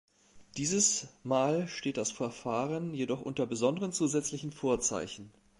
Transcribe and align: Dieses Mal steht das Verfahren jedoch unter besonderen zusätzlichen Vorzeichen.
Dieses 0.57 1.09
Mal 1.21 1.67
steht 1.67 1.97
das 1.97 2.09
Verfahren 2.11 2.95
jedoch 2.95 3.21
unter 3.21 3.45
besonderen 3.45 3.93
zusätzlichen 3.93 4.51
Vorzeichen. 4.51 5.31